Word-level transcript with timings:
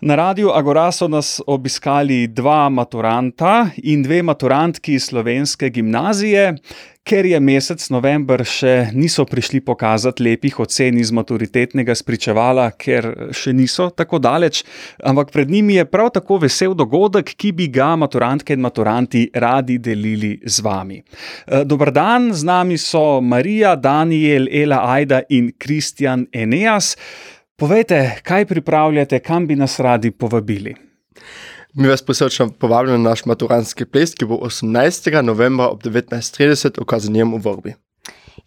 Na 0.00 0.14
radiju 0.14 0.50
Agora 0.50 0.92
so 0.92 1.08
nas 1.08 1.40
obiskali 1.46 2.26
dva 2.26 2.68
maturanta 2.68 3.70
in 3.76 4.02
dve 4.02 4.22
maturantki 4.22 4.98
slovenske 4.98 5.68
gimnazije. 5.70 6.54
Ker 7.04 7.26
je 7.26 7.38
mesec 7.40 7.84
november, 7.92 8.42
še 8.44 8.88
niso 8.92 9.22
prišli 9.28 9.60
pokazati 9.60 10.24
lepih 10.24 10.58
ocen 10.60 10.98
iz 10.98 11.12
maturitetnega 11.14 11.94
spričevala, 11.94 12.70
ker 12.80 13.06
še 13.30 13.52
niso 13.52 13.86
tako 13.94 14.18
daleč, 14.18 14.64
ampak 15.04 15.30
pred 15.30 15.52
njimi 15.52 15.76
je 15.76 15.84
prav 15.84 16.10
tako 16.16 16.40
vesel 16.42 16.74
dogodek, 16.74 17.30
ki 17.36 17.52
bi 17.52 17.68
ga 17.68 17.92
maturantke 18.00 18.56
in 18.56 18.64
maturanti 18.64 19.28
radi 19.30 19.78
delili 19.78 20.32
z 20.42 20.64
vami. 20.64 20.98
Dobr 21.46 21.92
dan, 21.94 22.32
z 22.32 22.42
nami 22.48 22.80
so 22.80 23.20
Marija, 23.20 23.76
Daniel, 23.76 24.48
Ela 24.50 24.82
Ajda 24.96 25.22
in 25.28 25.52
Kristjan 25.58 26.26
Eneas. 26.32 26.96
Povejte, 27.56 28.10
kaj 28.22 28.46
pripravljate, 28.46 29.18
kam 29.18 29.46
bi 29.46 29.56
nas 29.56 29.78
radi 29.80 30.10
povabili? 30.10 30.74
Mi 31.74 31.88
vas 31.88 32.02
posrčno 32.02 32.48
povabljamo 32.60 32.98
na 32.98 33.10
naš 33.10 33.24
maturantski 33.24 33.84
ples, 33.84 34.14
ki 34.14 34.24
bo 34.24 34.34
18. 34.34 35.22
novembra 35.22 35.68
ob 35.68 35.82
19.30 35.82 36.80
v 36.80 36.84
Kazanjem 36.84 37.34
v 37.34 37.38
Vrbi. 37.44 37.74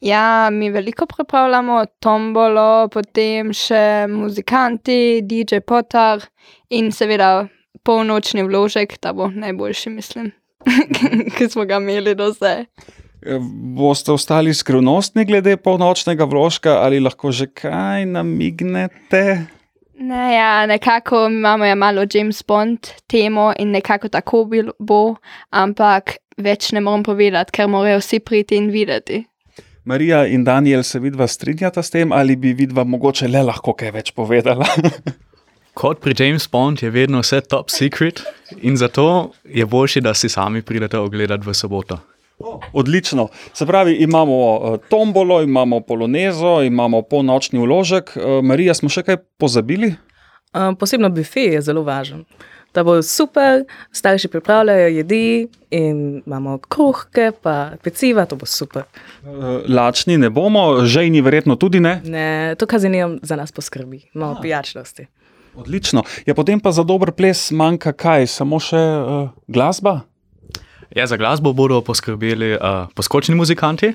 Ja, 0.02 0.50
mi 0.52 0.70
veliko 0.70 1.06
pripravljamo, 1.06 1.86
tombolo, 2.00 2.90
potem 2.92 3.54
še 3.56 4.08
muzikanti, 4.12 5.22
DJ 5.24 5.64
Potar 5.64 6.28
in 6.70 6.92
seveda 6.92 7.48
polnočni 7.88 8.44
vložek, 8.44 8.98
ta 9.00 9.16
bo 9.16 9.32
najboljši, 9.32 9.90
mislim, 9.90 10.34
ki 11.38 11.48
smo 11.50 11.64
ga 11.66 11.80
imeli 11.80 12.16
do 12.16 12.28
zdaj. 12.36 12.66
Boste 13.78 14.12
ostali 14.12 14.54
skrivnostni 14.54 15.26
glede 15.26 15.58
polnočnega 15.58 16.26
vložka 16.26 16.80
ali 16.84 17.00
lahko 17.04 17.32
že 17.32 17.50
kaj 17.52 18.06
namignete? 18.06 19.48
Ne, 20.00 20.36
ja, 20.36 20.66
nekako 20.66 21.26
imamo 21.28 21.66
ja 21.66 21.76
malo 21.76 22.06
James 22.14 22.44
Bond 22.48 22.88
temo 23.08 23.54
in 23.60 23.72
nekako 23.72 24.08
tako 24.08 24.46
bo, 24.80 25.16
ampak 25.50 26.18
več 26.38 26.72
ne 26.72 26.82
morem 26.82 27.04
povedati, 27.04 27.52
ker 27.52 27.68
morajo 27.68 28.00
vsi 28.00 28.20
priti 28.20 28.56
in 28.56 28.70
videti. 28.70 29.24
Marija 29.88 30.26
in 30.28 30.44
Daniel 30.44 30.84
se 30.84 31.00
vidva 31.00 31.28
strinjata 31.28 31.84
s 31.84 31.90
tem, 31.90 32.12
ali 32.12 32.36
bi 32.36 32.54
vidva 32.54 32.84
mogoče 32.84 33.28
le 33.28 33.42
lahko 33.48 33.74
kaj 33.74 33.92
več 33.96 34.12
povedala? 34.12 34.68
Kot 35.78 36.02
pri 36.02 36.14
James 36.18 36.48
Bond 36.52 36.84
je 36.84 36.90
vedno 36.90 37.22
vse 37.22 37.42
top 37.42 37.70
secret 37.70 38.22
in 38.62 38.78
zato 38.78 39.32
je 39.46 39.66
boljše, 39.66 40.02
da 40.02 40.14
si 40.14 40.30
sami 40.30 40.62
pridete 40.62 40.98
ogledati 40.98 41.48
v 41.48 41.54
soboto. 41.54 42.00
Odlično. 42.74 43.28
Se 43.54 43.66
pravi, 43.66 43.94
imamo 43.94 44.78
tombolo, 44.90 45.42
imamo 45.42 45.80
polonezo, 45.80 46.62
imamo 46.64 47.02
polnočni 47.02 47.60
vložek. 47.60 48.18
Marija, 48.44 48.74
smo 48.74 48.90
še 48.90 49.04
kaj 49.04 49.18
pozabili? 49.38 49.96
posebno 50.80 51.10
bife 51.10 51.42
je 51.42 51.62
zelo 51.62 51.84
važen. 51.84 52.26
Da 52.74 52.84
bo 52.84 53.02
super, 53.02 53.64
starši 53.92 54.28
pripravljajo 54.28 54.88
jedi 54.88 55.48
in 55.70 56.22
imamo 56.26 56.58
kruhke 56.58 57.32
pa 57.42 57.72
peciva, 57.84 58.26
to 58.26 58.36
bo 58.36 58.46
super. 58.46 58.84
Lačni 59.70 60.18
ne 60.18 60.30
bomo, 60.30 60.86
žejni 60.86 61.22
verjetno 61.22 61.56
tudi 61.56 61.80
ne? 61.80 62.02
Ne, 62.06 62.56
to 62.60 62.66
Kazanjem 62.66 63.20
za 63.22 63.36
nas 63.36 63.52
poskrbi, 63.52 64.02
imamo 64.14 64.42
pijačnosti. 64.42 65.08
Odlično. 65.56 66.04
Ja, 66.26 66.36
potem 66.36 66.60
pa 66.60 66.72
za 66.72 66.84
dober 66.84 67.12
ples 67.12 67.52
manjka 67.52 67.94
kaj? 67.94 68.28
Samo 68.28 68.60
še 68.60 68.78
glasba? 69.48 70.02
Ja, 70.96 71.08
za 71.08 71.18
glasbo 71.18 71.54
bodo 71.54 71.82
poskrbeli 71.82 72.54
uh, 72.56 72.88
poskočni 72.96 73.36
muzikanti, 73.36 73.92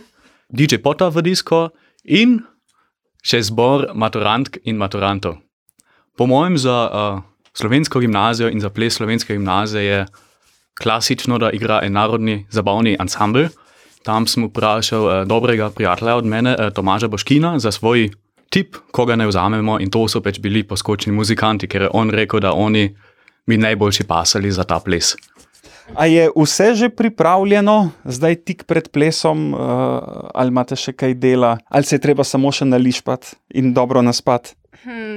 DJ 0.49 0.77
Potter 0.85 1.09
v 1.09 1.23
disko 1.25 1.71
in 2.05 2.43
še 3.25 3.41
zbor 3.49 3.89
maturantk 3.95 4.59
in 4.69 4.77
maturantov. 4.77 5.39
Po 6.19 6.27
mojem 6.29 6.59
za 6.61 6.77
uh, 6.85 7.23
slovensko 7.57 8.01
gimnazijo 8.01 8.51
in 8.53 8.61
za 8.61 8.69
ples 8.71 9.01
slovenske 9.01 9.33
gimnazije 9.33 9.85
je 9.85 10.07
klasično, 10.83 11.39
da 11.39 11.51
igra 11.51 11.81
en 11.83 11.97
narodni 11.97 12.47
zabavni 12.51 12.97
ansambel. 13.01 13.49
Tam 14.05 14.27
sem 14.27 14.45
vprašal 14.51 15.05
uh, 15.05 15.13
dobrega 15.25 15.71
prijatelja 15.71 16.17
od 16.17 16.29
mene, 16.29 16.57
uh, 16.59 16.69
Tomaža 16.75 17.09
Boškina, 17.09 17.59
za 17.59 17.73
svoj 17.73 18.11
tip, 18.53 18.77
koga 18.93 19.17
ne 19.17 19.27
vzamemo, 19.27 19.79
in 19.81 19.91
to 19.91 20.05
so 20.09 20.21
pač 20.21 20.43
bili 20.45 20.61
poskočni 20.63 21.13
muzikanti, 21.13 21.69
ker 21.69 21.89
je 21.89 21.91
on 21.93 22.11
rekel, 22.13 22.41
da 22.41 22.53
oni 22.53 22.91
bi 23.47 23.57
najboljši 23.57 24.05
pasali 24.05 24.53
za 24.53 24.65
ta 24.65 24.79
ples. 24.81 25.15
A 25.95 26.07
je 26.07 26.31
vse 26.37 26.75
že 26.75 26.89
pripravljeno, 26.89 27.91
zdaj 28.05 28.35
tik 28.47 28.65
pred 28.65 28.89
plesom, 28.89 29.53
ali 30.35 30.49
imate 30.49 30.77
še 30.79 30.93
kaj 30.93 31.15
dela, 31.15 31.57
ali 31.69 31.85
se 31.85 31.97
je 31.97 32.05
treba 32.05 32.25
samo 32.25 32.53
še 32.53 32.65
nališpati 32.71 33.37
in 33.61 33.73
dobro 33.75 34.03
naspati? 34.03 34.55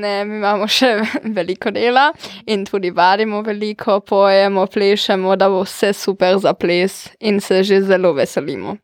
Ne, 0.02 0.26
mi 0.26 0.38
imamo 0.38 0.68
še 0.70 0.92
veliko 1.38 1.72
dela 1.74 2.12
in 2.46 2.66
tudi 2.66 2.92
vadimo 2.94 3.42
veliko, 3.46 4.00
pojemo, 4.00 4.68
plešemo, 4.68 5.36
da 5.36 5.50
bo 5.50 5.64
vse 5.66 5.94
super 5.94 6.38
za 6.42 6.54
ples 6.54 7.06
in 7.20 7.40
se 7.42 7.64
že 7.64 7.82
zelo 7.82 8.14
veselimo. 8.14 8.78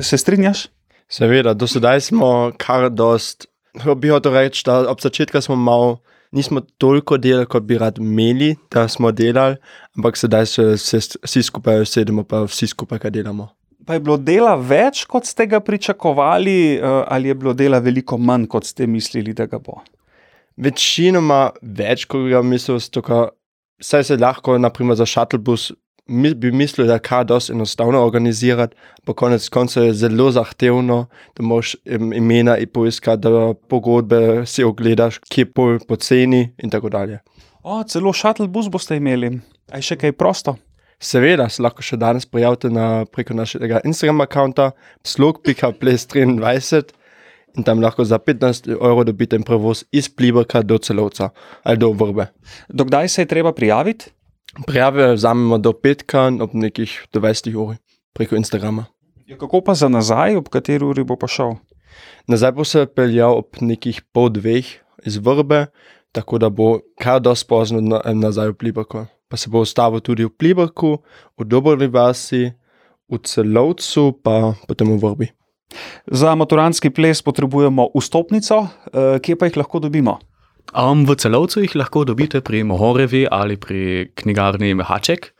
Se 0.00 0.18
strinjaš? 0.18 0.68
Seveda, 1.10 1.54
do 1.54 1.66
sedaj 1.66 2.00
smo 2.00 2.52
kar 2.58 2.88
dost, 2.90 3.46
bi 3.96 4.10
hotel 4.10 4.34
reči, 4.34 4.62
da 4.66 4.84
ob 4.90 5.02
začetku 5.02 5.40
smo 5.42 5.56
malo, 5.56 5.98
nismo 6.34 6.60
toliko 6.78 7.18
delali, 7.18 7.46
kot 7.46 7.62
bi 7.62 7.78
rad 7.78 7.98
imeli, 8.02 8.54
da 8.72 8.88
smo 8.88 9.12
delali, 9.12 9.56
ampak 9.96 10.18
sedaj 10.18 10.46
se 10.50 10.98
vsi 11.22 11.42
skupaj 11.42 11.84
usedemo 11.86 12.24
pa 12.28 12.44
vsi 12.48 12.66
skupaj 12.66 12.98
kaj 13.04 13.14
delamo. 13.14 13.48
Pa 13.86 13.98
je 13.98 14.00
bilo 14.00 14.16
dela 14.16 14.54
več, 14.56 15.04
kot 15.04 15.28
ste 15.28 15.46
ga 15.46 15.60
pričakovali, 15.60 16.80
ali 16.82 17.28
je 17.28 17.34
bilo 17.36 17.52
dela 17.54 17.78
veliko 17.84 18.18
manj, 18.18 18.46
kot 18.48 18.64
ste 18.64 18.86
mislili, 18.88 19.34
da 19.36 19.46
ga 19.46 19.60
bo? 19.60 19.82
Večinoma 20.56 21.50
več, 21.60 22.06
kot 22.08 22.30
ga 22.32 22.40
mislil, 22.42 22.80
ker 23.04 23.28
saj 23.82 24.04
se 24.08 24.16
lahko 24.16 24.56
na 24.58 24.70
primer 24.72 24.96
za 24.96 25.06
šatlbus 25.06 25.72
bi 26.06 26.52
mislil, 26.52 26.86
da 26.86 26.98
je 26.98 27.04
kar 27.04 27.24
dosti 27.26 27.52
enostavno 27.52 28.04
organizirati, 28.04 28.76
pa 29.04 29.12
konec 29.12 29.48
koncev 29.48 29.84
je 29.84 29.94
zelo 29.94 30.30
zahtevno, 30.30 31.06
da 31.36 31.42
moraš 31.42 31.76
imena 32.14 32.56
poiskati, 32.72 33.22
da 33.22 33.54
pogodbe 33.68 34.46
si 34.46 34.64
ogledaš, 34.64 35.18
kje 35.28 35.44
bolj 35.44 35.78
poceni 35.88 36.54
in 36.58 36.70
tako 36.70 36.88
dalje. 36.88 37.18
celo 37.88 38.12
šatlbus 38.12 38.68
boste 38.68 38.96
imeli. 38.96 39.40
A 39.72 39.80
je 39.80 39.82
še 39.82 39.96
kaj 39.96 40.12
prosto? 40.12 40.56
Seveda, 41.00 41.48
se 41.48 41.62
lahko 41.62 41.82
še 41.82 41.96
danes 41.96 42.26
prijavite 42.26 42.70
na 42.70 43.04
preko 43.04 43.34
našega 43.34 43.80
Instagram 43.84 44.20
accouta 44.20 44.70
slog.ples 45.04 46.06
triindvajset 46.06 46.92
in 47.56 47.64
tam 47.64 47.82
lahko 47.82 48.04
za 48.04 48.18
petnajst 48.18 48.68
evrov 48.68 49.04
dobite 49.04 49.38
prevoz 49.46 49.84
iz 49.92 50.08
Pliberka 50.08 50.62
do 50.62 50.78
Celovca 50.78 51.30
ali 51.62 51.78
do 51.78 51.92
Vrbe. 51.92 52.26
Do 52.68 52.84
kdaj 52.84 53.08
se 53.08 53.22
je 53.22 53.30
treba 53.30 53.52
prijaviti? 53.52 54.10
Prijave 54.66 55.12
vzamemo 55.14 55.58
do 55.58 55.72
petka 55.72 56.30
ob 56.40 56.54
nekih 56.54 56.92
dvajsetih 57.12 57.56
uri 57.58 57.76
preko 58.14 58.36
Instagrama. 58.36 58.86
Kako 59.40 59.60
pa 59.66 59.74
za 59.74 59.88
nazaj, 59.88 60.36
ob 60.36 60.48
kateri 60.48 60.84
uri 60.84 61.04
bo 61.04 61.16
pa 61.18 61.26
šel? 61.26 61.56
Nazaj 62.30 62.52
bo 62.52 62.64
se 62.64 62.86
peljal 62.86 63.38
ob 63.38 63.58
nekih 63.60 64.02
pol 64.12 64.30
dveh 64.30 64.66
iz 65.06 65.16
Vrbe, 65.16 65.66
tako 66.12 66.38
da 66.38 66.50
bo 66.50 66.78
kar 67.02 67.20
dosti 67.20 67.48
pozno 67.48 67.80
nazaj 68.14 68.52
v 68.52 68.54
Pliberko. 68.54 69.06
Pa 69.28 69.36
se 69.36 69.50
bo 69.50 69.64
ustavil 69.64 70.00
tudi 70.00 70.24
v 70.24 70.30
Pliberku, 70.30 70.98
v 71.38 71.44
Dobrovi 71.44 71.88
vasi, 71.90 72.52
v 73.10 73.18
Celovcu 73.18 74.12
pa 74.22 74.54
potem 74.68 74.94
v 74.94 75.00
Vrbi. 75.02 75.28
Za 76.06 76.34
maturantski 76.38 76.90
ples 76.94 77.22
potrebujemo 77.22 77.88
vstopnico, 77.96 78.68
kje 79.18 79.34
pa 79.34 79.50
jih 79.50 79.56
lahko 79.58 79.80
dobimo? 79.82 80.20
V 80.72 81.16
Celovcu 81.16 81.60
jih 81.60 81.76
lahko 81.76 82.04
dobite 82.04 82.40
pri 82.40 82.64
Mohorevi 82.64 83.26
ali 83.30 83.56
pri 83.56 84.10
knjigarni 84.14 84.74
Mehaček. 84.74 85.34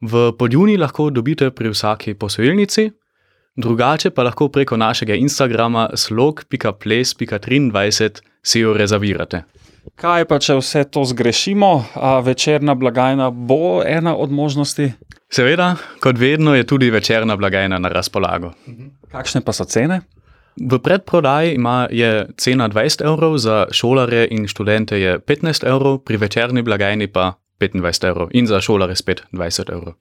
V 0.00 0.32
Poljuni 0.38 0.76
lahko 0.76 1.10
dobite 1.10 1.50
pri 1.50 1.68
vsaki 1.68 2.14
posojilnici, 2.14 2.90
drugače 3.56 4.10
pa 4.10 4.22
lahko 4.22 4.48
preko 4.48 4.76
našega 4.76 5.14
Instagrama 5.14 5.90
slog.ples.triindvajset 5.94 8.22
si 8.42 8.60
jo 8.60 8.76
rezervirate. 8.76 9.42
Kaj 10.00 10.24
pa, 10.24 10.38
če 10.40 10.54
vse 10.58 10.84
to 10.88 11.04
zgrešimo, 11.04 11.84
a 11.94 12.20
večerna 12.24 12.74
blagajna 12.74 13.30
bo 13.30 13.82
ena 13.84 14.16
od 14.16 14.32
možnosti? 14.32 14.92
Seveda, 15.30 15.76
kot 16.00 16.18
vedno 16.18 16.54
je 16.54 16.66
tudi 16.66 16.90
večerna 16.90 17.36
blagajna 17.36 17.78
na 17.78 17.88
razpolago. 17.88 18.52
Kakšne 19.12 19.40
pa 19.44 19.52
so 19.52 19.64
cene? 19.64 20.00
V 20.60 20.78
predprodaji 20.78 21.54
ima, 21.54 21.88
je 21.90 22.26
cena 22.36 22.68
dvajset 22.68 23.02
evrov, 23.02 23.38
za 23.38 23.66
šolarje 23.70 24.28
in 24.30 24.46
študente 24.46 25.00
je 25.00 25.18
petnajst 25.18 25.64
evrov, 25.64 25.98
pri 26.06 26.16
večerni 26.16 26.62
blagajni 26.62 27.10
pa 27.10 27.32
petindvajset 27.58 28.04
evrov 28.04 28.28
in 28.32 28.46
za 28.46 28.60
šolarje 28.60 28.96
spet 28.96 29.22
dvajset 29.32 29.70
evrov. 29.70 29.94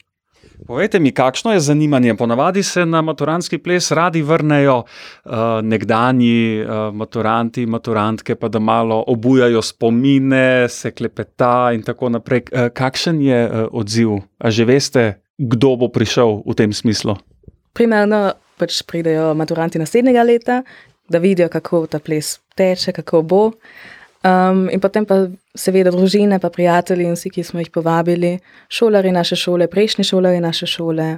Povejte 0.68 1.00
mi, 1.00 1.12
kakšno 1.12 1.54
je 1.54 1.60
zanimanje? 1.60 2.16
Ponavadi 2.16 2.64
se 2.64 2.86
na 2.86 3.02
maturantski 3.02 3.58
ples 3.58 3.92
radi 3.92 4.22
vrnejo, 4.22 4.84
nekdanji, 5.64 6.64
maturanti, 6.94 7.66
maturantke, 7.66 8.36
pa 8.36 8.48
da 8.48 8.60
malo 8.60 9.04
obujajo 9.08 9.62
spomine, 9.62 10.70
se 10.70 10.92
klepeta 10.92 11.72
in 11.74 11.82
tako 11.84 12.10
naprej. 12.10 12.42
kakšen 12.74 13.22
je, 13.22 13.68
odziv? 13.72 14.10
A 14.38 14.52
že 14.52 14.66
veste, 14.66 15.20
kdo 15.38 15.76
bo 15.76 15.88
prišel 15.90 16.44
v 16.46 16.54
tem 16.56 16.74
smislu? 16.74 17.18
Primarno 17.74 18.32
pač 18.58 18.82
pridejo 18.88 19.34
maturanti 19.38 19.80
naslednjega 19.82 20.24
leta, 20.24 20.62
da 21.10 21.20
vidijo, 21.20 21.50
kako 21.50 21.86
ta 21.88 22.00
ples 22.00 22.38
teče, 22.56 22.92
kako 22.92 23.22
bo. 23.22 23.44
Um, 24.24 24.70
in 24.72 24.80
potem 24.80 25.04
pa 25.04 25.26
seveda 25.58 25.92
družine, 25.92 26.40
pa 26.40 26.48
prijatelji 26.50 27.10
in 27.10 27.18
vsi, 27.18 27.30
ki 27.34 27.44
smo 27.44 27.60
jih 27.60 27.74
povabili, 27.76 28.38
šolari 28.72 29.12
naše 29.12 29.36
šole, 29.36 29.68
prejšnji 29.68 30.06
šolari 30.08 30.40
naše 30.40 30.70
šole, 30.70 31.18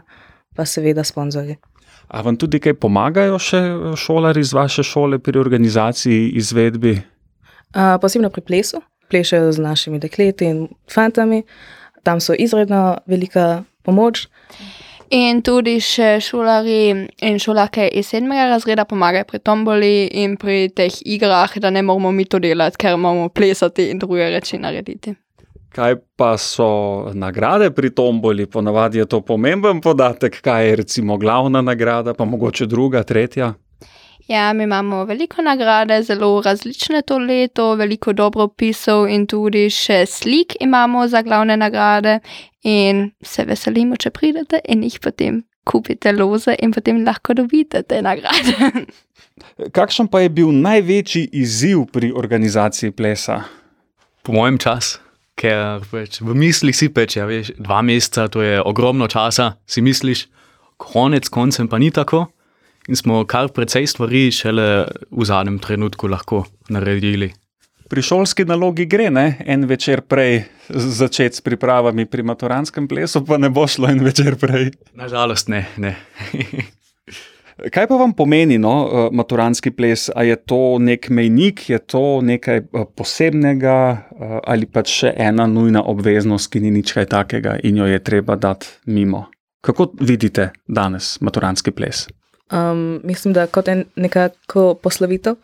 pa 0.58 0.66
seveda 0.66 1.04
sponzorji. 1.06 1.60
A 2.08 2.22
vam 2.26 2.38
tudi 2.38 2.58
kaj 2.62 2.78
pomagajo 2.82 3.38
še 3.42 3.62
šolari 3.98 4.42
iz 4.42 4.54
vaše 4.54 4.84
šole 4.84 5.20
pri 5.22 5.40
organizaciji 5.40 6.32
izvedbi? 6.42 6.96
Uh, 7.76 7.96
posebno 8.02 8.32
pri 8.34 8.42
plesu, 8.42 8.82
plešejo 9.10 9.52
z 9.54 9.62
našimi 9.62 10.02
dekleti 10.02 10.50
in 10.50 10.66
fantami, 10.90 11.44
tam 12.04 12.22
so 12.22 12.34
izredno 12.34 12.98
velika 13.06 13.64
pomoč. 13.86 14.26
In 15.14 15.42
tudi 15.46 15.76
še 15.84 16.16
šolari 16.24 16.80
in 17.22 17.38
šolarke 17.40 17.86
iz 17.94 18.10
sedmega 18.10 18.48
razreda 18.50 18.88
pomagajo 18.90 19.28
pri 19.30 19.40
tomboli 19.40 20.08
in 20.24 20.34
pri 20.38 20.72
teh 20.74 20.98
igrah, 21.06 21.54
da 21.62 21.70
ne 21.70 21.84
moramo 21.86 22.12
mi 22.12 22.26
to 22.26 22.40
delati, 22.40 22.78
ker 22.82 22.98
moramo 22.98 23.30
plesati 23.30 23.92
in 23.92 24.02
druge 24.02 24.30
reči 24.34 24.58
narediti. 24.58 25.14
Kaj 25.76 25.96
pa 26.16 26.38
so 26.40 27.12
nagrade 27.14 27.70
pri 27.76 27.92
tomboli? 27.92 28.46
Ponavadi 28.48 28.98
je 28.98 29.06
to 29.12 29.20
pomemben 29.22 29.82
podatek, 29.82 30.40
kaj 30.42 30.68
je 30.70 30.76
recimo 30.76 31.18
glavna 31.18 31.62
nagrada, 31.62 32.14
pa 32.14 32.26
mogoče 32.26 32.66
druga, 32.66 33.04
tretja. 33.04 33.54
Ja, 34.28 34.54
mi 34.54 34.64
imamo 34.64 35.04
veliko 35.06 35.42
nagrade, 35.42 36.04
zelo 36.04 36.42
različne 36.42 37.02
to 37.02 37.18
leto, 37.18 37.76
veliko 37.76 38.14
dobropisov 38.14 39.06
in 39.10 39.28
tudi 39.30 39.68
še 39.70 40.06
slik 40.10 40.56
imamo 40.60 41.08
za 41.08 41.22
glavne 41.22 41.58
nagrade. 41.58 42.20
In 42.66 43.12
se 43.22 43.46
veselimo, 43.46 43.96
če 44.02 44.10
pridete 44.10 44.64
in 44.66 44.82
jih 44.84 44.98
potem 45.00 45.44
kupite 45.66 46.14
loze 46.14 46.56
in 46.58 46.74
potem 46.74 47.04
lahko 47.06 47.36
dobite 47.38 47.84
te 47.84 48.02
nagrade. 48.02 48.86
Kakšen 49.78 50.10
pa 50.10 50.24
je 50.24 50.32
bil 50.34 50.50
največji 50.50 51.28
izziv 51.38 51.86
pri 51.94 52.10
organizaciji 52.16 52.96
plesa? 52.98 53.44
Po 54.26 54.34
mojem 54.34 54.58
času, 54.58 55.04
ker 55.38 55.86
več, 55.92 56.18
v 56.26 56.34
mislih 56.34 56.74
si 56.74 56.90
peče, 56.90 57.20
ja, 57.20 57.28
veš, 57.30 57.54
dva 57.62 57.84
meseca, 57.86 58.26
to 58.32 58.42
je 58.42 58.58
ogromno 58.58 59.06
časa, 59.12 59.52
si 59.70 59.86
misliš, 59.86 60.26
konec 60.82 61.30
koncem 61.30 61.70
pa 61.70 61.78
ni 61.78 61.92
tako. 61.94 62.26
In 62.88 62.96
smo 62.96 63.24
kar 63.26 63.50
precej 63.50 63.88
stvari 63.88 64.30
šele 64.32 64.86
v 65.12 65.26
zadnjem 65.26 65.58
trenutku 65.60 66.08
lahko 66.08 66.44
naredili. 66.70 67.32
Pri 67.90 68.02
šolski 68.02 68.46
nalogi 68.46 68.86
gre 68.86 69.10
ne? 69.14 69.26
en 69.46 69.66
večer 69.66 70.02
prej 70.02 70.44
začeti 70.70 71.36
s 71.36 71.42
pripravami 71.42 72.06
pri 72.06 72.24
maturantskem 72.24 72.88
plesu, 72.88 73.22
pa 73.26 73.38
ne 73.38 73.50
bo 73.50 73.68
šlo 73.68 73.90
en 73.90 74.02
večer 74.06 74.38
prej. 74.42 74.72
Nažalost, 74.94 75.50
ne. 75.50 75.66
ne. 75.78 75.96
Kaj 77.74 77.88
pa 77.88 77.96
vam 77.96 78.14
pomeni 78.14 78.58
no, 78.58 79.10
maturantski 79.14 79.72
ples? 79.72 80.10
A 80.16 80.26
je 80.28 80.36
to 80.36 80.78
nek 80.80 81.08
mejnik, 81.10 81.70
je 81.70 81.80
to 81.80 82.20
nekaj 82.22 82.66
posebnega 82.98 83.78
ali 84.44 84.68
pa 84.68 84.84
še 84.84 85.14
ena 85.16 85.48
nujna 85.48 85.86
obveznost, 85.88 86.52
ki 86.52 86.60
ni 86.66 86.74
nič 86.76 86.92
kaj 86.98 87.08
takega 87.14 87.56
in 87.64 87.80
jo 87.80 87.88
je 87.88 88.02
treba 88.04 88.36
dati 88.36 88.68
mimo? 88.92 89.26
Kako 89.66 89.94
vidite 90.02 90.52
danes 90.68 91.16
maturantski 91.22 91.72
ples? 91.72 92.06
Um, 92.52 93.02
mislim, 93.04 93.34
da 93.34 93.48
kot 93.48 93.68
en 93.68 93.86
nekako 93.96 94.74
poslovitev 94.74 95.36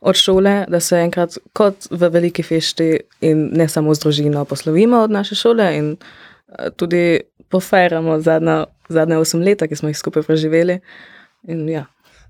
od 0.00 0.16
šole, 0.16 0.64
da 0.68 0.80
se 0.80 0.98
enkrat 1.00 1.38
kot 1.52 1.86
v 1.90 2.08
veliki 2.12 2.42
fešti 2.42 2.98
in 3.20 3.48
ne 3.56 3.68
samo 3.68 3.94
z 3.94 4.00
družino 4.00 4.44
poslovimo 4.44 4.98
od 5.00 5.10
naše 5.10 5.34
šole 5.34 5.70
in 5.76 5.96
uh, 5.96 6.68
tudi 6.76 7.20
poferamo 7.48 8.20
zadnja, 8.20 8.64
zadnja 8.88 9.18
osem 9.18 9.40
leta, 9.40 9.68
ki 9.68 9.76
smo 9.76 9.88
jih 9.88 9.98
skupaj 9.98 10.22
preživeli. 10.22 10.80
In, 11.48 11.68
ja. 11.68 11.86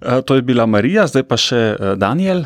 uh, 0.07 0.21
to 0.25 0.35
je 0.35 0.43
bila 0.43 0.67
Marija, 0.67 1.07
zdaj 1.07 1.27
pa 1.27 1.37
še 1.37 1.63
uh, 1.75 1.95
Daniel. 1.99 2.45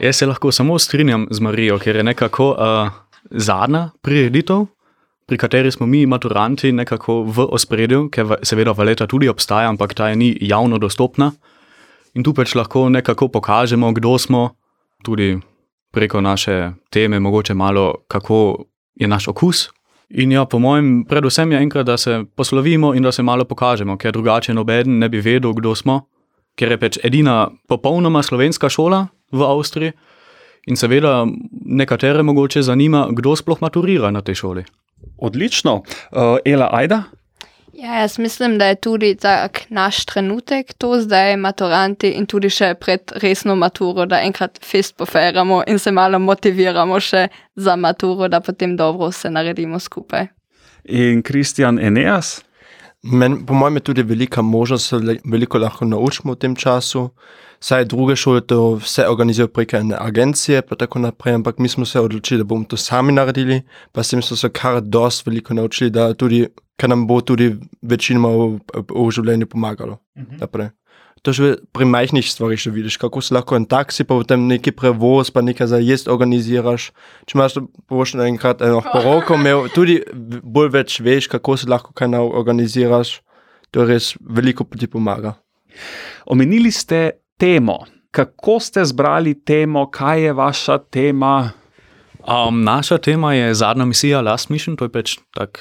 Jaz 0.00 0.16
se 0.16 0.26
lahko 0.26 0.52
samo 0.52 0.78
strinjam 0.78 1.26
z 1.30 1.40
Marijo, 1.40 1.78
ker 1.78 1.96
je 1.96 2.04
nekako 2.04 2.52
uh, 2.52 2.92
zadnja 3.30 3.90
prireditev 4.02 4.66
pri 5.30 5.38
kateri 5.38 5.70
smo 5.70 5.86
mi, 5.86 6.06
maturanti, 6.06 6.72
nekako 6.72 7.22
v 7.22 7.44
ospredju, 7.54 8.08
ker 8.10 8.32
seveda 8.42 8.72
valeta 8.74 9.06
tudi 9.06 9.28
obstaja, 9.30 9.68
ampak 9.70 9.92
ta 9.94 10.08
je 10.10 10.16
ni 10.18 10.30
javno 10.42 10.78
dostopna. 10.82 11.28
In 12.18 12.26
tu 12.26 12.32
pač 12.34 12.56
lahko 12.58 12.88
nekako 12.90 13.28
pokažemo, 13.30 13.92
kdo 13.94 14.16
smo, 14.18 14.40
tudi 15.06 15.36
preko 15.94 16.20
naše 16.20 16.72
teme, 16.90 17.20
mogoče 17.22 17.54
malo, 17.54 18.02
kako 18.10 18.64
je 18.98 19.06
naš 19.06 19.28
okus. 19.30 19.68
In 20.18 20.34
ja, 20.34 20.42
po 20.50 20.58
mojem, 20.58 21.04
predvsem 21.06 21.52
je 21.52 21.62
enkrat, 21.62 21.86
da 21.86 21.96
se 21.96 22.24
poslovimo 22.34 22.90
in 22.94 23.06
da 23.06 23.12
se 23.12 23.22
malo 23.22 23.46
pokažemo, 23.46 23.94
ker 23.96 24.12
drugače 24.12 24.54
noben 24.54 24.98
ne 24.98 25.08
bi 25.08 25.22
vedel, 25.22 25.54
kdo 25.54 25.76
smo, 25.78 26.00
ker 26.58 26.74
je 26.74 26.80
pač 26.82 26.98
edina 27.06 27.52
popolnoma 27.70 28.22
slovenska 28.26 28.66
šola 28.66 29.06
v 29.30 29.46
Avstriji. 29.46 29.94
In 30.66 30.76
seveda 30.76 31.22
nekatere 31.64 32.26
mogoče 32.26 32.66
zanima, 32.66 33.06
kdo 33.14 33.38
sploh 33.38 33.62
maturira 33.62 34.10
na 34.10 34.26
tej 34.26 34.42
šoli. 34.42 34.66
Odlično. 35.20 35.82
Uh, 36.10 36.38
Ela 36.44 36.68
Ajda? 36.72 37.02
Ja, 37.72 37.94
jaz 38.00 38.18
mislim, 38.18 38.58
da 38.58 38.66
je 38.66 38.74
tudi 38.74 39.14
tak 39.14 39.60
naš 39.68 40.04
trenutek, 40.04 40.72
to 40.72 41.00
zdaj 41.00 41.36
maturanti 41.36 42.10
in 42.10 42.26
tudi 42.26 42.50
še 42.50 42.74
pred 42.74 43.12
resno 43.22 43.54
maturo, 43.56 44.04
da 44.06 44.18
enkrat 44.20 44.58
fest 44.64 44.96
poferamo 44.98 45.62
in 45.66 45.78
se 45.78 45.92
malo 45.92 46.18
motiviramo 46.18 47.00
še 47.00 47.28
za 47.56 47.76
maturo, 47.76 48.28
da 48.28 48.40
potem 48.40 48.76
dobro 48.76 49.12
se 49.12 49.30
naredimo 49.30 49.78
skupaj. 49.78 50.26
In 50.84 51.22
Kristjan 51.22 51.78
Eneas? 51.78 52.42
Men, 53.02 53.46
po 53.46 53.54
mojem 53.54 53.76
je 53.76 53.80
tudi 53.80 54.02
velika 54.02 54.42
možnost, 54.42 54.92
da 54.92 54.98
se 54.98 55.20
veliko 55.24 55.58
lahko 55.58 55.84
naučimo 55.84 56.34
v 56.34 56.38
tem 56.38 56.56
času. 56.56 57.08
Saj 57.60 57.84
druge 57.84 58.16
šole 58.16 58.40
to 58.40 58.74
vse 58.80 59.04
organizirajo 59.08 59.48
preko 59.52 59.76
ene 59.76 59.96
agencije, 60.00 60.62
pa 60.62 60.76
tako 60.80 60.98
naprej, 60.98 61.34
ampak 61.34 61.58
mi 61.58 61.68
smo 61.68 61.84
se 61.84 62.00
odločili, 62.00 62.38
da 62.38 62.44
bomo 62.44 62.64
to 62.64 62.76
sami 62.76 63.12
naredili, 63.12 63.62
pa 63.92 64.02
sem 64.02 64.22
se 64.22 64.48
kar 64.48 64.80
dosti 64.80 65.30
veliko 65.30 65.54
naučili, 65.54 65.90
da 65.90 66.14
tudi, 66.14 66.46
kar 66.76 66.88
nam 66.88 67.06
bo 67.06 67.20
tudi 67.20 67.56
večinoma 67.82 68.28
v, 68.28 68.60
v 68.88 69.10
življenju 69.10 69.46
pomagalo. 69.46 69.98
Uh 70.16 70.22
-huh. 70.22 70.70
To 71.22 71.32
že 71.32 71.60
pri 71.72 71.84
majhnih 71.84 72.24
stvarih 72.24 72.60
še 72.60 72.70
vidiš, 72.72 72.96
kako 72.96 73.20
se 73.20 73.34
lahko 73.34 73.56
en 73.56 73.66
taksi, 73.68 74.04
pa 74.08 74.16
potem 74.16 74.46
neki 74.48 74.72
prevoz, 74.72 75.30
pa 75.30 75.42
nekaj 75.44 75.66
za 75.66 75.76
jesti 75.76 76.10
organiziraš. 76.10 76.92
Če 77.26 77.36
imaš 77.36 77.58
pošljen 77.86 78.24
enkrat 78.26 78.62
eno 78.62 78.80
poroko, 78.80 79.36
imel 79.36 79.68
tudi 79.68 80.00
bolj 80.42 80.70
več 80.72 81.00
veš, 81.00 81.28
kako 81.28 81.56
se 81.56 81.68
lahko 81.68 81.92
kaj 81.92 82.16
organiziraš. 82.16 83.20
To 83.70 83.84
res 83.84 84.16
veliko 84.20 84.64
ti 84.64 84.86
pomaga. 84.86 85.34
Omenili 86.26 86.72
ste 86.72 87.20
temo. 87.40 87.78
Kako 88.10 88.60
ste 88.60 88.84
zbrali 88.84 89.34
temo, 89.44 89.86
kaj 89.90 90.22
je 90.22 90.32
vaša 90.32 90.78
tema? 90.78 91.50
Um, 92.20 92.64
naša 92.64 92.98
tema 92.98 93.34
je 93.34 93.54
zadnja 93.54 93.84
misija 93.84 94.20
Last 94.20 94.50
Mission, 94.50 94.76
to 94.76 94.84
je 94.84 94.92
pač 94.92 95.16
tako 95.34 95.60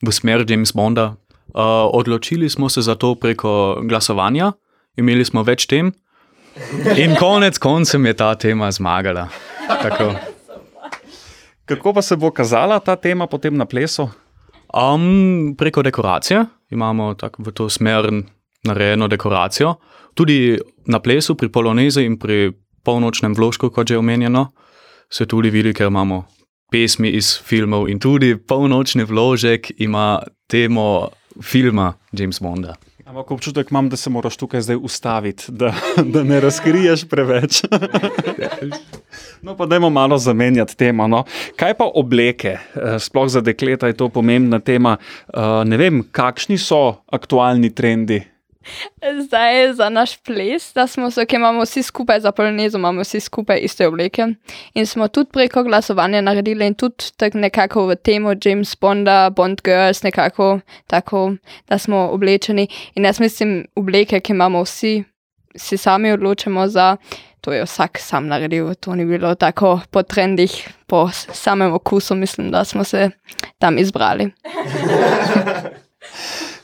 v 0.00 0.12
smer 0.12 0.44
James 0.48 0.72
Bonda. 0.72 1.14
Uh, 1.50 1.90
odločili 1.92 2.48
smo 2.48 2.68
se 2.68 2.80
za 2.80 2.94
to 2.94 3.14
preko 3.14 3.82
glasovanja, 3.82 4.52
imeli 4.96 5.24
smo 5.24 5.42
več 5.42 5.66
tem, 5.66 5.92
in 6.96 7.16
konec 7.18 7.58
koncem 7.58 8.06
je 8.06 8.14
ta 8.16 8.34
tema 8.34 8.70
zmagala. 8.70 9.28
Tako. 9.68 10.14
Kako 11.64 11.92
pa 11.92 12.02
se 12.02 12.16
bo 12.16 12.30
kazala 12.30 12.80
ta 12.80 12.96
tema 12.96 13.26
potem 13.26 13.56
na 13.56 13.66
plesu? 13.66 14.08
Um, 14.74 15.54
preko 15.58 15.82
dekoracije 15.82 16.44
imamo 16.70 17.14
v 17.38 17.52
to 17.52 17.68
smer 17.68 18.08
narejeno 18.64 19.08
dekoracijo. 19.08 19.74
Tudi 20.14 20.58
na 20.86 21.00
plesu, 21.00 21.34
pri 21.34 21.48
polonezi 21.48 22.04
in 22.04 22.18
pri 22.18 22.52
polnočnem 22.84 23.34
vložku, 23.34 23.70
kot 23.70 23.88
že 23.88 23.98
omenjeno, 23.98 24.50
se 25.10 25.26
tudi 25.26 25.50
vidi, 25.50 25.72
ker 25.74 25.86
imamo 25.86 26.24
pesmi 26.70 27.10
iz 27.10 27.34
filmov 27.44 27.88
in 27.90 27.98
tudi 27.98 28.36
polnočni 28.36 29.04
vložek 29.04 29.72
ima 29.78 30.20
temo 30.46 31.10
filma 31.42 31.94
James 32.12 32.40
Bonda. 32.40 32.76
Ampak 33.10 33.30
občutek 33.30 33.70
imam, 33.70 33.88
da 33.90 33.96
se 33.96 34.10
moraš 34.10 34.36
tukaj 34.36 34.60
zdaj 34.60 34.76
ustaviti, 34.76 35.44
da, 35.48 35.74
da 36.04 36.22
ne 36.22 36.40
razkriješ 36.40 37.08
preveč. 37.08 37.62
No, 39.42 39.56
pa 39.56 39.66
dajmo 39.66 39.90
malo 39.90 40.18
zamenjati 40.18 40.76
temo. 40.76 41.06
No. 41.08 41.24
Kaj 41.56 41.74
pa 41.74 41.86
obleke? 41.94 42.48
Eh, 42.48 42.98
sploh 43.00 43.28
za 43.28 43.40
dekleta 43.40 43.86
je 43.86 43.96
to 43.96 44.08
pomembna 44.08 44.58
tema. 44.60 44.96
Eh, 45.00 45.40
ne 45.64 45.76
vem, 45.76 46.02
kakšni 46.12 46.58
so 46.58 47.00
aktualni 47.12 47.72
trendi 47.74 48.20
Zdaj 49.20 49.72
za 49.72 49.88
naš 49.88 50.16
ples, 50.22 50.72
da 50.74 50.86
smo 50.86 51.10
se, 51.10 51.26
ki 51.26 51.36
imamo 51.36 51.62
vsi 51.62 51.82
skupaj 51.82 52.20
za 52.20 52.32
polonezo, 52.32 52.78
imamo 52.78 53.00
vsi 53.00 53.20
skupaj 53.20 53.58
iste 53.62 53.86
obleke. 53.86 54.26
In 54.74 54.86
smo 54.86 55.08
tudi 55.08 55.30
preko 55.32 55.62
glasovanja 55.62 56.20
naredili 56.20 56.66
in 56.66 56.74
tudi 56.74 57.04
tako 57.16 57.38
nekako 57.38 57.86
v 57.86 57.96
temo 57.96 58.34
James 58.44 58.76
Bonda, 58.80 59.30
Bond 59.30 59.60
Girls, 59.64 60.02
nekako 60.02 60.60
tako, 60.86 61.32
da 61.68 61.78
smo 61.78 62.08
oblečeni. 62.12 62.68
In 62.94 63.04
jaz 63.04 63.20
mislim, 63.20 63.66
obleke, 63.74 64.20
ki 64.20 64.32
imamo 64.32 64.62
vsi, 64.62 65.04
si 65.56 65.76
sami 65.76 66.12
odločamo 66.12 66.68
za. 66.68 66.96
To 67.40 67.52
je 67.52 67.64
vsak 67.64 67.98
sam 67.98 68.26
naredil, 68.26 68.74
to 68.74 68.94
ni 68.94 69.04
bilo 69.04 69.34
tako 69.34 69.80
po 69.90 70.02
trendih, 70.02 70.68
po 70.86 71.08
samem 71.12 71.72
okusu, 71.72 72.14
mislim, 72.14 72.50
da 72.50 72.64
smo 72.64 72.84
se 72.84 73.10
tam 73.58 73.78
izbrali. 73.78 74.30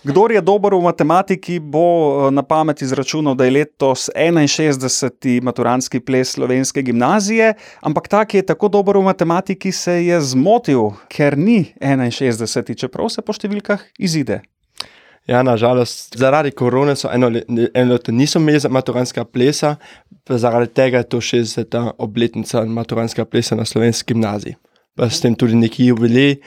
Kdor 0.06 0.32
je 0.32 0.40
dober 0.40 0.70
v 0.74 0.86
matematiki, 0.86 1.58
bo 1.58 1.82
eh, 1.82 2.30
na 2.30 2.42
pamet 2.46 2.82
izračunal, 2.82 3.34
da 3.34 3.44
je 3.44 3.50
letos 3.50 4.06
61. 4.14 5.42
maturantski 5.42 6.00
ples 6.00 6.30
slovenske 6.36 6.82
gimnazije, 6.82 7.54
ampak 7.80 8.08
ta, 8.08 8.24
ki 8.24 8.38
je 8.38 8.46
tako 8.46 8.68
dober 8.68 8.96
v 8.96 9.02
matematiki, 9.02 9.72
se 9.72 10.04
je 10.06 10.20
zmotil, 10.20 10.92
ker 11.10 11.38
ni 11.38 11.72
61. 11.80 12.76
čeprav 12.78 13.10
se 13.10 13.22
po 13.22 13.34
številkah 13.34 13.82
izide. 13.98 14.44
Ja, 15.26 15.42
nažalost, 15.42 16.14
zaradi 16.14 16.52
korone 16.54 16.94
so 16.94 17.10
eno, 17.10 17.32
eno 17.74 17.96
leto 17.96 18.14
niso 18.14 18.38
imeli 18.38 18.62
maturantskega 18.70 19.24
plesa, 19.26 19.74
zaradi 20.30 20.70
tega 20.70 21.02
je 21.02 21.08
to 21.16 21.18
60. 21.18 21.80
obletnica 21.98 22.62
maturantskega 22.62 23.26
plesa 23.26 23.58
na 23.58 23.66
slovenski 23.66 24.14
gimnaziji. 24.14 24.54
Pa 24.96 25.10
s 25.10 25.20
tem 25.20 25.34
tudi 25.36 25.54
neki 25.54 25.90
jubilej, 25.90 26.38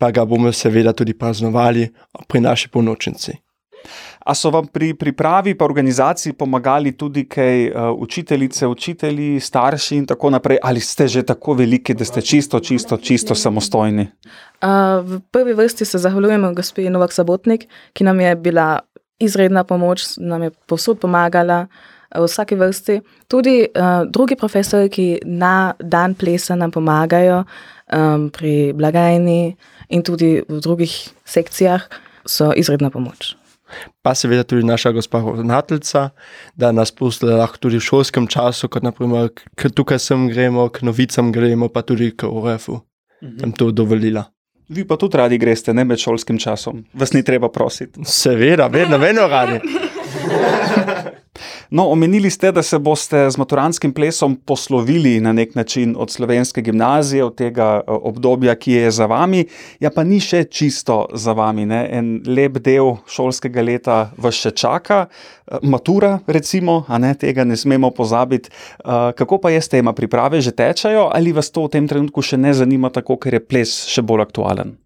pa 0.00 0.08
ga 0.10 0.24
bomo 0.24 0.52
seveda 0.52 0.94
tudi 0.96 1.12
praznovali 1.14 1.90
pri 2.28 2.40
naši 2.40 2.70
polnočnici. 2.72 3.36
A 4.28 4.34
so 4.34 4.50
vam 4.52 4.66
pri 4.66 4.92
pripravi 4.94 5.54
pa 5.56 5.64
organizaciji 5.64 6.32
pomagali 6.36 6.92
tudi 6.96 7.24
kaj 7.28 7.68
uh, 7.68 7.92
učiteljice, 7.96 8.66
učitelji, 8.66 9.40
starši 9.40 9.96
in 9.96 10.06
tako 10.06 10.30
naprej, 10.30 10.58
ali 10.62 10.80
ste 10.80 11.08
že 11.08 11.22
tako 11.22 11.54
veliki, 11.54 11.94
da 11.94 12.04
ste 12.04 12.20
čisto, 12.20 12.60
čisto, 12.60 12.96
čisto 12.96 13.34
samostojni? 13.34 14.08
Uh, 14.60 15.00
v 15.04 15.20
prvi 15.30 15.54
vrsti 15.54 15.84
se 15.84 15.98
zahvaljujemo 15.98 16.52
gospe 16.52 16.90
Novak 16.90 17.12
Sabotnik, 17.12 17.68
ki 17.92 18.04
nam 18.04 18.20
je 18.20 18.36
bila 18.36 18.80
izredna 19.18 19.64
pomoč, 19.64 20.02
nam 20.16 20.42
je 20.42 20.50
posod 20.66 21.00
pomagala 21.00 21.60
uh, 21.62 21.98
v 22.16 22.24
vsaki 22.24 22.56
vrsti. 22.56 23.00
Tudi 23.28 23.66
uh, 23.68 24.04
drugi 24.10 24.36
profesori, 24.36 24.88
ki 24.88 25.08
na 25.24 25.74
dan 25.78 26.14
plesa 26.14 26.56
nam 26.56 26.70
pomagajo 26.70 27.44
um, 27.92 28.28
pri 28.30 28.72
blagajni 28.76 29.56
in 29.88 30.02
tudi 30.02 30.38
v 30.48 30.60
drugih 30.60 30.94
sekcijah, 31.24 31.88
so 32.28 32.52
izredna 32.56 32.90
pomoč. 32.90 33.34
Pa 34.02 34.14
seveda 34.16 34.44
tudi 34.48 34.64
naša 34.64 34.92
gospa 34.92 35.20
ravnateljica, 35.20 36.10
da 36.56 36.72
nas 36.72 36.92
pusti 36.92 37.26
lahko 37.26 37.60
tudi 37.60 37.76
v 37.76 37.84
šolskem 37.84 38.26
času, 38.26 38.68
kot 38.68 38.82
naprimer, 38.82 39.28
k 39.32 39.68
tukaj 39.68 40.00
sem 40.00 40.28
gremo, 40.28 40.68
k 40.72 40.86
novicam 40.88 41.32
gremo, 41.32 41.68
pa 41.68 41.82
tudi 41.82 42.14
k 42.16 42.28
ORF-u. 42.28 42.80
Nam 43.20 43.52
to 43.52 43.70
dovolila. 43.70 44.24
Vi 44.68 44.84
pa 44.84 44.96
tudi 44.96 45.16
radi 45.16 45.38
greste, 45.38 45.74
ne 45.74 45.84
med 45.84 46.00
šolskim 46.00 46.38
časom, 46.38 46.84
vas 46.92 47.12
ni 47.12 47.22
treba 47.24 47.48
prositi. 47.48 48.04
Seveda, 48.04 48.68
vedno, 48.68 48.98
vedno 48.98 49.26
radi. 49.28 49.60
No, 51.70 51.88
omenili 51.92 52.30
ste, 52.30 52.52
da 52.52 52.62
se 52.62 52.78
boste 52.78 53.30
z 53.30 53.36
maturantskim 53.36 53.92
plesom 53.92 54.36
poslovili 54.36 55.20
na 55.20 55.32
nek 55.32 55.54
način 55.54 55.94
od 55.98 56.10
slovenske 56.10 56.62
gimnazije, 56.62 57.24
od 57.24 57.34
tega 57.34 57.80
eh, 57.80 57.90
obdobja, 57.90 58.54
ki 58.54 58.72
je 58.72 58.90
za 58.90 59.06
vami. 59.06 59.44
Ja, 59.80 59.90
pa 59.90 60.04
ni 60.04 60.20
še 60.20 60.44
čisto 60.44 61.06
za 61.14 61.32
vami. 61.32 61.66
Ne? 61.66 61.88
En 61.92 62.22
lep 62.26 62.58
del 62.64 62.96
šolskega 63.06 63.62
leta 63.62 63.98
vas 64.16 64.34
še 64.34 64.50
čaka, 64.50 65.06
Eh, 65.48 65.58
matura, 65.62 66.18
recimo, 66.26 66.84
a 66.88 66.98
ne 66.98 67.14
tega 67.14 67.44
ne 67.44 67.56
smemo 67.56 67.90
pozabiti. 67.90 68.50
Eh, 68.50 69.12
Kako 69.16 69.38
pa 69.38 69.50
je 69.50 69.60
s 69.60 69.68
tema 69.68 69.92
priprave, 69.92 70.40
že 70.40 70.50
tečajo 70.50 71.08
ali 71.12 71.32
vas 71.32 71.50
to 71.50 71.64
v 71.64 71.68
tem 71.68 71.88
trenutku 71.88 72.22
še 72.22 72.36
ne 72.36 72.52
zanima, 72.54 72.90
tako 72.90 73.16
ker 73.16 73.34
je 73.34 73.40
ples 73.40 73.86
še 73.88 74.02
bolj 74.02 74.28
aktualen? 74.28 74.76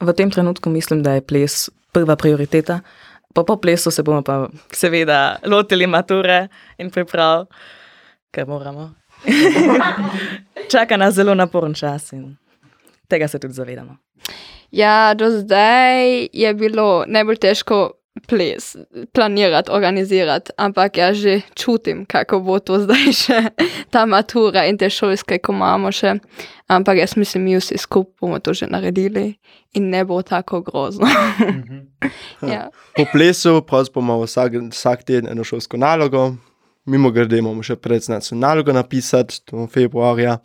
V 0.00 0.12
tem 0.12 0.30
trenutku 0.30 0.70
mislim, 0.70 1.02
da 1.02 1.14
je 1.14 1.22
ples 1.22 1.70
prva 1.92 2.16
prioriteta. 2.16 2.80
Po, 2.80 3.09
po 3.34 3.56
plesu 3.56 3.90
se 3.90 4.02
bomo 4.02 4.22
pa 4.22 4.48
seveda 4.72 5.38
lotili 5.46 5.86
mature 5.86 6.48
in 6.78 6.90
priprav, 6.90 7.46
ker 8.30 8.46
moramo. 8.46 8.90
Čaka 10.72 10.96
nas 10.96 11.14
zelo 11.14 11.34
naporen 11.34 11.74
čas 11.74 12.12
in 12.12 12.36
tega 13.08 13.28
se 13.28 13.38
tudi 13.38 13.54
zavedamo. 13.54 13.96
Ja, 14.70 15.14
do 15.14 15.30
zdaj 15.30 16.28
je 16.32 16.54
bilo 16.54 17.04
najbolj 17.06 17.36
težko 17.36 17.99
ples 18.28 18.76
planirati, 19.12 19.70
organizirati, 19.70 20.52
ampak 20.56 20.96
jaz 20.96 21.16
že 21.16 21.40
čutim, 21.54 22.04
kako 22.06 22.40
bo 22.40 22.58
to 22.58 22.78
zdaj 22.78 23.12
še 23.12 23.40
ta 23.92 24.06
matura 24.06 24.66
in 24.66 24.78
te 24.78 24.90
šolske, 24.90 25.38
ko 25.38 25.52
imamo 25.52 25.92
še. 25.92 26.18
Ampak 26.70 26.98
jaz 26.98 27.16
mislim, 27.16 27.44
mi 27.44 27.56
vsi 27.58 27.78
skupaj 27.78 28.20
bomo 28.20 28.38
to 28.38 28.54
že 28.54 28.66
naredili 28.70 29.34
in 29.74 29.90
ne 29.90 30.04
bo 30.04 30.22
tako 30.22 30.60
grozno. 30.60 31.06
ja. 32.52 32.68
Po 32.96 33.04
plesu 33.12 33.62
imamo 33.96 34.22
vsak, 34.22 34.52
vsak 34.70 35.04
teden 35.04 35.28
eno 35.30 35.44
šolsko 35.44 35.76
nalogo, 35.76 36.34
mimo 36.84 37.10
grede 37.10 37.38
imamo 37.38 37.62
še 37.62 37.76
predznačno 37.76 38.38
nalogo 38.38 38.72
napisati, 38.72 39.40
to 39.44 39.64
je 39.64 39.68
februarja, 39.72 40.38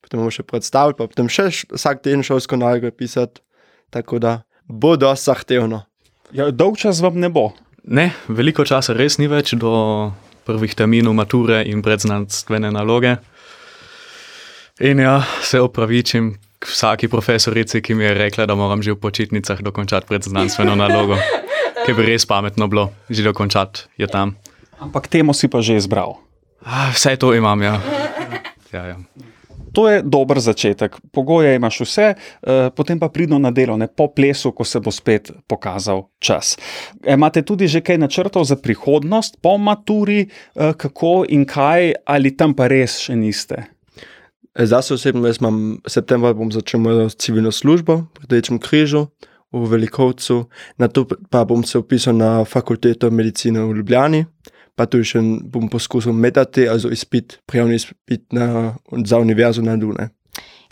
potem 0.00 0.20
imamo 0.20 0.30
še 0.30 0.42
predstaviti, 0.42 0.98
pa 0.98 1.06
potem 1.06 1.28
še 1.28 1.48
vsak 1.74 2.02
teden 2.02 2.22
šolsko 2.22 2.56
nalogo 2.56 2.90
pisati, 2.90 3.42
tako 3.90 4.18
da 4.18 4.42
bo 4.66 4.96
dosti 4.96 5.30
zahtevno. 5.30 5.82
Ja, 6.32 6.48
dolg 6.48 6.80
čas 6.80 7.02
vam 7.04 7.18
ne 7.20 7.28
bo. 7.28 7.50
Ne, 7.84 8.08
veliko 8.24 8.64
časa 8.64 8.94
res 8.96 9.18
ni 9.20 9.28
več 9.28 9.52
do 9.60 10.12
prvih 10.48 10.72
terminov 10.72 11.12
mature 11.18 11.60
in 11.68 11.82
predznanstvene 11.84 12.70
naloge. 12.72 13.18
In 14.80 15.02
ja, 15.02 15.20
se 15.44 15.60
opravičim 15.60 16.32
k 16.62 16.70
vsaki 16.70 17.10
profesorici, 17.12 17.82
ki 17.84 17.92
mi 17.98 18.06
je 18.08 18.14
rekla, 18.16 18.46
da 18.48 18.56
moram 18.56 18.80
že 18.80 18.94
v 18.96 19.02
počitnicah 19.02 19.60
dokončati 19.60 20.08
predznanstveno 20.08 20.72
nalogo, 20.78 21.20
ki 21.84 21.92
bi 21.92 22.08
res 22.08 22.24
pametno 22.24 22.64
bilo, 22.64 22.88
že 23.12 23.26
dokončati 23.28 23.92
je 24.00 24.08
tam. 24.08 24.32
Ampak 24.80 25.12
temo 25.12 25.36
si 25.36 25.52
pa 25.52 25.60
že 25.60 25.76
izbral. 25.76 26.16
Ah, 26.64 26.88
Vse 26.94 27.18
to 27.20 27.34
imam, 27.36 27.60
ja. 27.60 27.76
ja, 28.72 28.82
ja. 28.94 28.96
To 29.72 29.88
je 29.88 30.02
dober 30.04 30.40
začetek. 30.40 30.96
Pogoje 31.12 31.54
imaš 31.56 31.80
vse, 31.80 32.14
eh, 32.14 32.70
potem 32.76 32.98
pa 33.00 33.08
pridno 33.08 33.38
na 33.38 33.50
delo, 33.50 33.76
ne 33.76 33.86
po 33.86 34.08
plesu, 34.08 34.52
ko 34.52 34.64
se 34.64 34.80
bo 34.80 34.90
spet 34.90 35.32
pokazal 35.46 36.08
čas. 36.18 36.58
Imate 37.06 37.42
tudi 37.42 37.68
že 37.68 37.80
kaj 37.80 37.98
načrtov 37.98 38.44
za 38.44 38.56
prihodnost, 38.56 39.36
po 39.42 39.58
maturi, 39.58 40.26
eh, 40.28 40.72
kako 40.76 41.24
in 41.28 41.44
kaj, 41.44 41.92
ali 42.04 42.36
tam 42.36 42.54
pa 42.54 42.68
res 42.68 42.98
še 42.98 43.16
niste? 43.16 43.64
E, 44.54 44.66
Zdaj 44.66 44.82
se 44.82 44.94
osebno, 44.94 45.26
jaz 45.26 45.40
imam 45.40 45.78
septembra 45.86 46.32
bom 46.32 46.52
začel 46.52 46.80
mojo 46.80 47.08
civilno 47.08 47.52
službo 47.52 48.04
pri 48.14 48.26
Rdečem 48.26 48.58
križu 48.58 49.06
v 49.52 49.68
Velikovcu, 49.68 50.48
na 50.78 50.88
to 50.88 51.06
pa 51.30 51.44
bom 51.44 51.64
se 51.64 51.78
upisal 51.78 52.16
na 52.16 52.44
fakulteto 52.44 53.10
medicine 53.10 53.60
v 53.60 53.76
Ljubljani, 53.76 54.24
pa 54.76 54.86
tudi 54.88 55.08
še 55.12 55.20
bom 55.52 55.68
poskusil 55.72 56.14
metati, 56.16 56.66
also 56.68 56.90
izpit, 56.92 57.38
prijavni 57.46 57.76
izpit 57.80 58.24
na, 58.32 58.74
za 59.04 59.20
univerzo 59.20 59.62
na 59.62 59.76
Dune. 59.76 60.08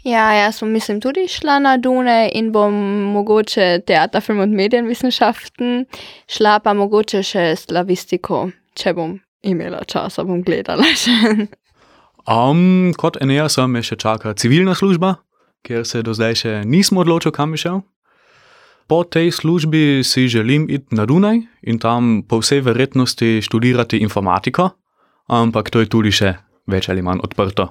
ja, 0.04 0.32
jaz 0.32 0.58
sem 0.58 0.70
mislim 0.72 1.00
tudi 1.00 1.26
šla 1.28 1.58
na 1.58 1.76
Dune 1.76 2.30
in 2.34 2.52
bom 2.52 2.74
mogoče 3.12 3.80
teater, 3.86 4.20
film 4.20 4.40
und 4.40 4.54
Medienwissenschaften, 4.56 5.84
šla 6.28 6.58
pa 6.64 6.74
mogoče 6.74 7.22
še 7.22 7.44
slavistiko, 7.56 8.48
če 8.74 8.94
bom 8.96 9.18
imela 9.42 9.84
časa, 9.84 10.24
bom 10.24 10.42
gledala 10.42 10.88
še. 11.02 11.46
Um, 12.28 12.92
kot 12.96 13.16
Enea 13.20 13.48
sem 13.48 13.70
me 13.72 13.82
še 13.82 13.96
čaka 14.00 14.34
civilna 14.36 14.74
služba, 14.74 15.16
ker 15.66 15.84
se 15.84 16.02
do 16.02 16.14
zdaj 16.16 16.36
še 16.42 16.52
nismo 16.64 17.04
odločili, 17.04 17.34
kam 17.36 17.52
bi 17.52 17.60
šel. 17.60 17.82
Po 18.90 19.04
tej 19.06 19.30
službi 19.30 20.02
si 20.02 20.28
želim 20.28 20.66
iti 20.70 20.96
na 20.98 21.06
Dunaj 21.06 21.38
in 21.62 21.78
tam 21.78 22.22
po 22.28 22.40
vsej 22.42 22.60
verjetnosti 22.60 23.38
študirati 23.42 24.02
informatiko, 24.02 24.70
ampak 25.30 25.70
to 25.70 25.78
je 25.78 25.86
tudi 25.86 26.10
še 26.10 26.34
več 26.66 26.88
ali 26.90 26.98
manj 26.98 27.22
odprto. 27.22 27.68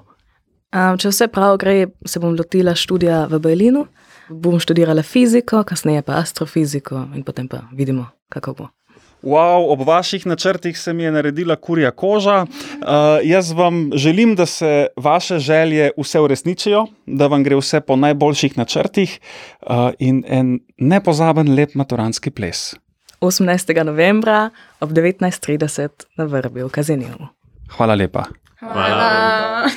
Um, 0.72 0.96
če 0.96 1.12
vse 1.12 1.28
prav 1.28 1.58
gre, 1.60 1.92
se 2.08 2.24
bom 2.24 2.40
lotila 2.40 2.72
študija 2.72 3.26
v 3.28 3.40
Berlinu. 3.44 3.84
Bom 4.32 4.62
študirala 4.64 5.04
fiziko, 5.04 5.66
kasneje 5.68 6.08
pa 6.08 6.22
astrofiziko 6.24 7.10
in 7.12 7.28
potem 7.28 7.52
pa 7.52 7.66
vidimo, 7.76 8.08
kako 8.32 8.54
bo. 8.56 8.72
Wow, 9.24 9.68
ob 9.74 9.82
vaših 9.88 10.26
načrtih 10.26 10.80
se 10.80 10.94
mi 10.94 11.04
je 11.04 11.12
naredila 11.12 11.56
kurja 11.56 11.92
koža. 11.92 12.42
Uh, 12.42 12.88
jaz 13.24 13.52
vam 13.52 13.90
želim, 13.94 14.36
da 14.36 14.46
se 14.46 14.88
vaše 14.96 15.40
želje 15.40 15.92
vse 15.98 16.20
uresničijo, 16.20 16.86
da 17.06 17.28
vam 17.28 17.44
gre 17.44 17.56
vse 17.56 17.82
po 17.82 17.96
najboljših 17.96 18.58
načrtih 18.58 19.20
uh, 19.62 19.92
in 20.00 20.24
en 20.28 20.60
nepozaben 20.78 21.56
lep 21.56 21.76
maturantski 21.76 22.32
ples. 22.32 22.76
18. 23.22 23.84
novembra 23.84 24.50
ob 24.80 24.92
19.30 24.92 25.90
na 26.16 26.24
vrbi 26.26 26.64
v 26.64 26.70
Kazenju. 26.70 27.28
Hvala 27.76 27.96
lepa. 27.96 28.26
Hvala. 28.60 29.70